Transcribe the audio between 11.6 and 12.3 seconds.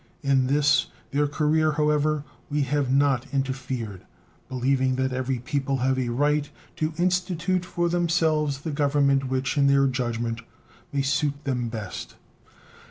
best.